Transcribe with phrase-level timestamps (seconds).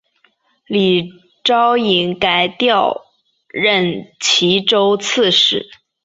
[0.65, 1.11] 李
[1.43, 3.05] 朝隐改调
[3.49, 5.69] 任岐州刺史。